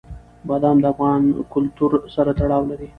[0.47, 1.23] بادام د افغان
[1.53, 2.87] کلتور سره تړاو لري.